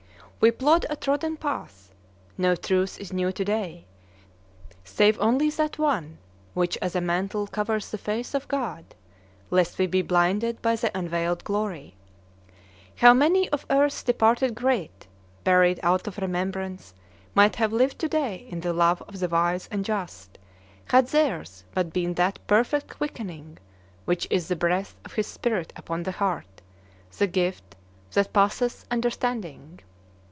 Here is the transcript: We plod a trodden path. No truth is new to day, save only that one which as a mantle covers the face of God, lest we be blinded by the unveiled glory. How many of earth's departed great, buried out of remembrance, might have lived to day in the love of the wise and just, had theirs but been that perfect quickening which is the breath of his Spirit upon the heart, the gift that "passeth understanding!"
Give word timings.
We 0.43 0.49
plod 0.49 0.87
a 0.89 0.95
trodden 0.95 1.37
path. 1.37 1.91
No 2.35 2.55
truth 2.55 2.99
is 2.99 3.13
new 3.13 3.31
to 3.31 3.45
day, 3.45 3.85
save 4.83 5.19
only 5.19 5.51
that 5.51 5.77
one 5.77 6.17
which 6.55 6.79
as 6.81 6.95
a 6.95 6.99
mantle 6.99 7.45
covers 7.45 7.91
the 7.91 7.99
face 7.99 8.33
of 8.33 8.47
God, 8.47 8.95
lest 9.51 9.77
we 9.77 9.85
be 9.85 10.01
blinded 10.01 10.59
by 10.63 10.77
the 10.77 10.89
unveiled 10.97 11.43
glory. 11.43 11.93
How 12.95 13.13
many 13.13 13.49
of 13.49 13.67
earth's 13.69 14.01
departed 14.01 14.55
great, 14.55 15.05
buried 15.43 15.79
out 15.83 16.07
of 16.07 16.17
remembrance, 16.17 16.95
might 17.35 17.57
have 17.57 17.71
lived 17.71 17.99
to 17.99 18.09
day 18.09 18.47
in 18.49 18.61
the 18.61 18.73
love 18.73 19.03
of 19.03 19.19
the 19.19 19.29
wise 19.29 19.67
and 19.71 19.85
just, 19.85 20.39
had 20.85 21.05
theirs 21.09 21.65
but 21.75 21.93
been 21.93 22.15
that 22.15 22.39
perfect 22.47 22.97
quickening 22.97 23.59
which 24.05 24.25
is 24.31 24.47
the 24.47 24.55
breath 24.55 24.95
of 25.05 25.13
his 25.13 25.27
Spirit 25.27 25.71
upon 25.75 26.01
the 26.01 26.13
heart, 26.13 26.63
the 27.15 27.27
gift 27.27 27.75
that 28.13 28.33
"passeth 28.33 28.85
understanding!" 28.89 29.79